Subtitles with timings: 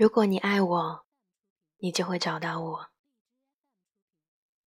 [0.00, 1.06] 如果你爱我，
[1.78, 2.90] 你就会找到我；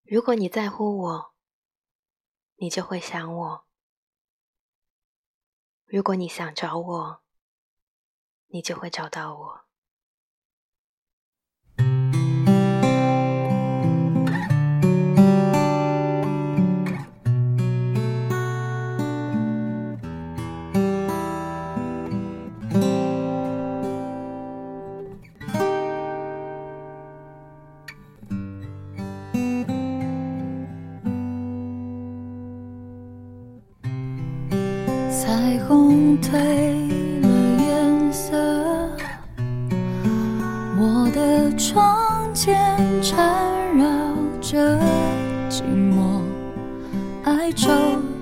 [0.03, 1.33] 如果你在乎我，
[2.55, 3.63] 你就会想我；
[5.85, 7.23] 如果你想找我，
[8.47, 9.60] 你就会找到我。
[35.23, 35.29] 彩
[35.67, 37.27] 虹褪了
[37.59, 38.35] 颜色，
[40.79, 43.23] 我的窗前缠
[43.77, 43.85] 绕
[44.41, 44.79] 着
[45.47, 46.23] 寂寞，
[47.23, 47.69] 哀愁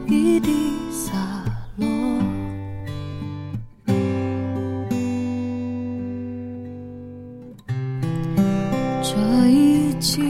[0.07, 1.13] 一地洒
[1.77, 1.87] 落。
[9.01, 9.15] 这
[9.47, 10.28] 一季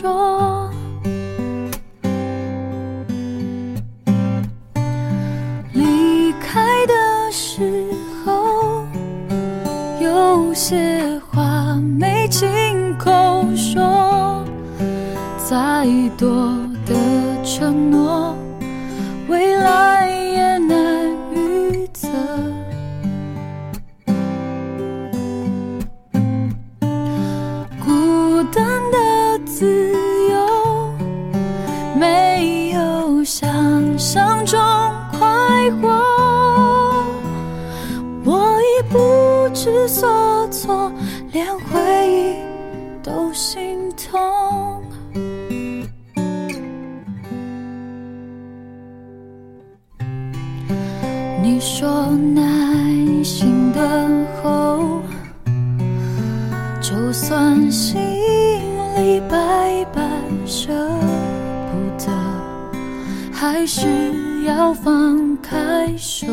[0.00, 0.70] 说
[5.72, 7.84] 离开的时
[8.24, 8.86] 候
[10.00, 14.44] 有些话没亲口说
[15.36, 15.84] 再
[16.16, 16.57] 多
[41.32, 42.36] 连回忆
[43.02, 44.82] 都心痛。
[51.42, 52.42] 你说耐
[53.24, 55.00] 心等候，
[56.80, 58.00] 就算心
[58.96, 60.02] 里百般
[60.46, 60.72] 舍
[61.70, 62.12] 不得，
[63.32, 63.86] 还是
[64.44, 66.26] 要放开手。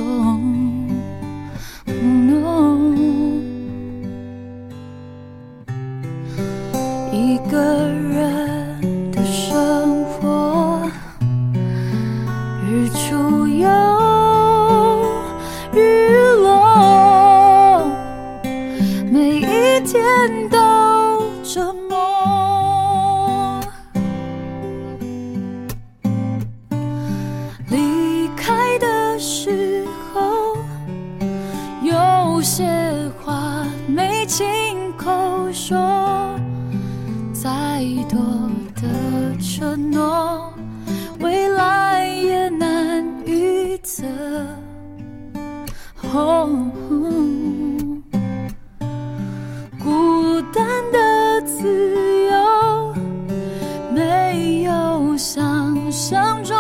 [35.76, 36.40] 有
[37.34, 38.18] 再多
[38.82, 40.54] 的承诺
[41.20, 44.06] 未来也难预测。
[49.84, 52.96] 孤单的自由
[53.94, 56.56] 没有想象中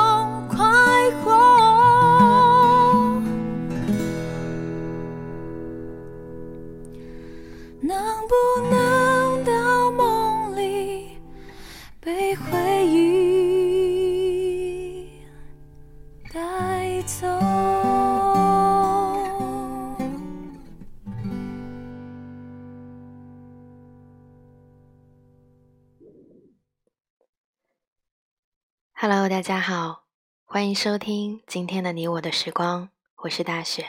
[28.97, 30.05] ？Hello，大家好，
[30.45, 32.87] 欢迎收听今天的你我的时光，
[33.23, 33.85] 我是大雪。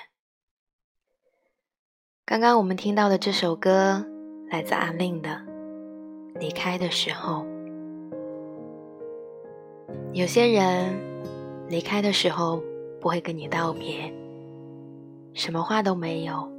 [2.25, 4.05] 刚刚我们听到的这首歌
[4.50, 5.31] 来自阿令的
[6.41, 7.44] 《离开的时候》。
[10.12, 10.93] 有些人
[11.69, 12.61] 离开的时候
[13.00, 14.12] 不会跟你道别，
[15.34, 16.53] 什么话都没有。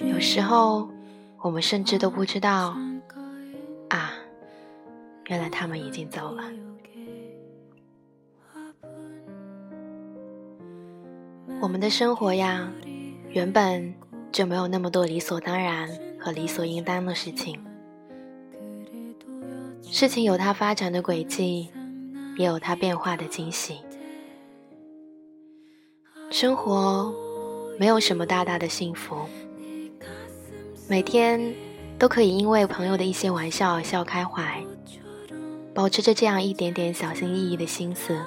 [0.00, 0.86] 有时候
[1.40, 2.76] 我们甚至都不知道。
[5.28, 6.44] 原来他们已经走了。
[11.60, 12.70] 我们的生活呀，
[13.30, 13.94] 原本
[14.30, 15.88] 就没有那么多理所当然
[16.20, 17.58] 和理所应当的事情。
[19.82, 21.70] 事情有它发展的轨迹，
[22.36, 23.78] 也有它变化的惊喜。
[26.30, 27.12] 生活
[27.78, 29.16] 没有什么大大的幸福，
[30.88, 31.54] 每天
[31.98, 34.62] 都可以因为朋友的一些玩笑而笑开怀。
[35.76, 38.18] 保持着这样一点点小心翼翼的心思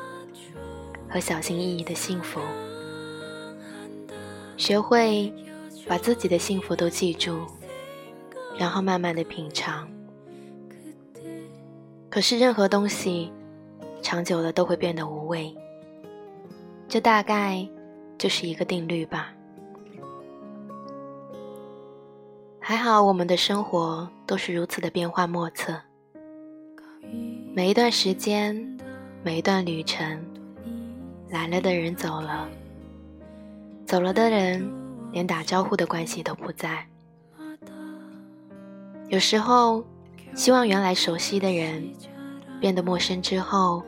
[1.09, 2.39] 和小心翼翼的幸福，
[4.55, 5.33] 学会
[5.87, 7.39] 把自己的幸福都记住，
[8.55, 9.89] 然后慢慢的品尝。
[12.07, 13.33] 可是任何东西，
[14.03, 15.51] 长久了都会变得无味。
[16.87, 17.67] 这大概
[18.19, 19.33] 就是一个定律吧。
[22.59, 25.81] 还好我们的生活都是如此的变幻莫测，
[27.51, 28.55] 每一段时间，
[29.23, 30.23] 每一段旅程，
[31.29, 32.47] 来了的人走了，
[33.87, 34.71] 走了的人
[35.11, 36.85] 连打招呼的关系都不在。
[39.07, 39.83] 有时候，
[40.35, 41.91] 希望原来熟悉的人
[42.61, 43.83] 变得陌生之后，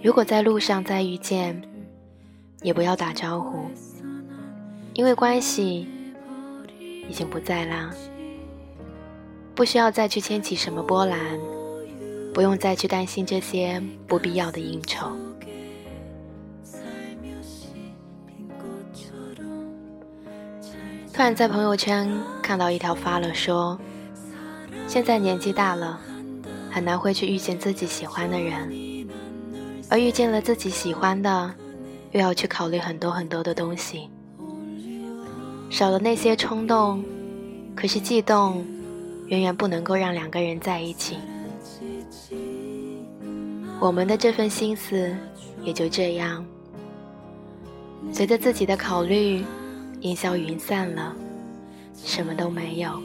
[0.00, 1.60] 如果在路上再遇见，
[2.62, 3.68] 也不要打招呼，
[4.94, 5.88] 因为关系
[7.08, 7.90] 已经不在啦，
[9.54, 11.18] 不需要再去牵起什么波澜，
[12.32, 15.10] 不用再去担心这些不必要的应酬。
[21.12, 22.08] 突然在朋友圈
[22.42, 23.78] 看到一条发了说。
[24.86, 26.00] 现在年纪大了，
[26.70, 29.06] 很难会去遇见自己喜欢的人，
[29.90, 31.54] 而遇见了自己喜欢的，
[32.12, 34.08] 又要去考虑很多很多的东西，
[35.68, 37.04] 少了那些冲动，
[37.76, 38.64] 可是悸动，
[39.26, 41.18] 远远不能够让两个人在一起。
[43.80, 45.16] 我们的这份心思
[45.62, 46.44] 也就这样，
[48.12, 49.44] 随着自己的考虑，
[50.00, 51.14] 烟消云散了，
[51.94, 53.00] 什么都没有。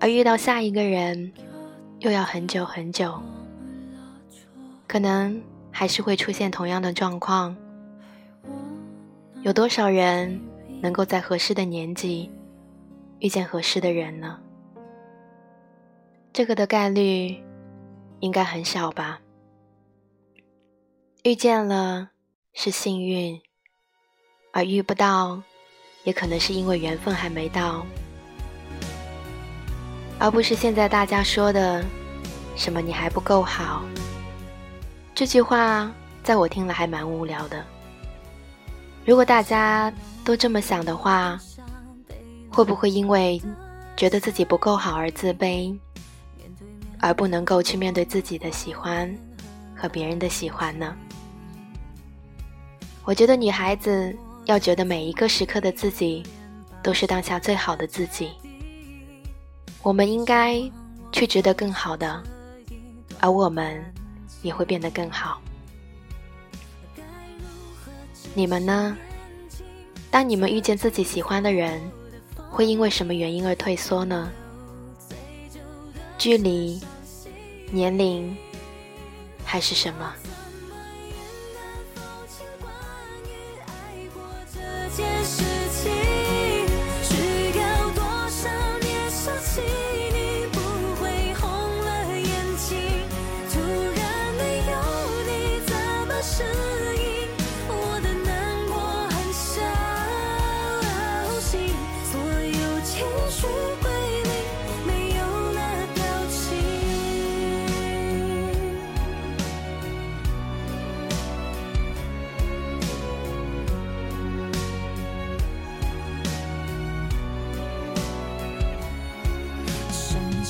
[0.00, 1.30] 而遇到下一个人，
[1.98, 3.20] 又要很久很久，
[4.88, 5.40] 可能
[5.70, 7.54] 还是会出现同样的状况。
[9.42, 10.40] 有多少人
[10.80, 12.30] 能够在合适的年纪
[13.18, 14.38] 遇见合适的人呢？
[16.32, 17.36] 这个的概率
[18.22, 19.20] 应该很小吧。
[21.24, 22.10] 遇见了
[22.54, 23.40] 是幸运，
[24.52, 25.42] 而遇不到，
[26.04, 27.84] 也可能是因为缘分还没到。
[30.20, 31.84] 而不是现在大家说的
[32.54, 33.84] “什么你还不够好”
[35.16, 35.92] 这句话，
[36.22, 37.64] 在我听了还蛮无聊的。
[39.04, 39.92] 如果大家
[40.24, 41.36] 都这么想的话，
[42.52, 43.42] 会不会因为
[43.96, 45.76] 觉得自己不够好而自卑，
[47.02, 49.12] 而不能够去面对自己的喜欢
[49.74, 50.96] 和别人的喜欢呢？
[53.04, 56.22] 我觉得女孩子要觉得每一个时刻的自己
[56.80, 58.30] 都是当下最好的自己。
[59.82, 60.62] 我们应该
[61.10, 62.22] 去值得更好的，
[63.18, 63.84] 而我们
[64.42, 65.42] 也会变得更好。
[68.32, 68.96] 你们呢？
[70.08, 71.80] 当你们遇见自己喜欢的人，
[72.48, 74.30] 会因为什么原因而退缩呢？
[76.22, 76.80] 距离、
[77.72, 78.36] 年龄，
[79.44, 80.14] 还是什么？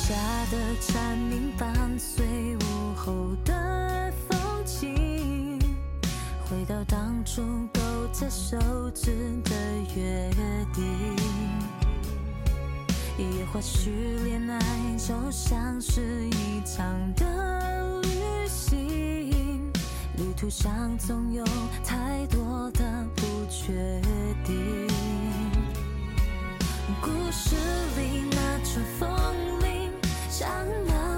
[0.04, 0.16] 下
[0.50, 5.60] 的蝉鸣伴随午后的风景
[6.44, 7.40] 回到当初
[7.72, 7.80] 勾
[8.12, 8.58] 着手
[8.92, 9.12] 指
[9.44, 9.54] 的
[9.94, 10.28] 约
[10.74, 11.16] 定
[13.16, 13.90] 也或许
[14.24, 14.58] 恋爱
[14.98, 19.70] 就像是一场的旅行
[20.16, 21.44] 旅途上总有
[21.84, 23.72] 太多的不确
[24.44, 24.88] 定。
[27.00, 27.54] 故事
[27.96, 29.61] 里那春风
[30.32, 31.11] 铃响